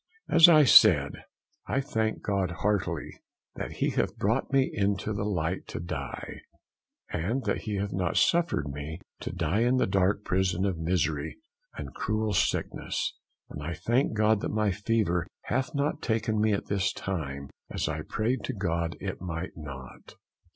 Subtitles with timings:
[0.35, 1.11] _As I said,
[1.67, 3.21] I thank God heartily,
[3.53, 6.41] that he hath brought me into the light to die,
[7.11, 11.37] and that he hath not suffer'd me to die in the dark prison of misery
[11.77, 13.13] and cruel sickness;
[13.47, 17.87] and I thank God that my fever hath not taken me at this time, as
[17.87, 20.15] I prayed to God it might not.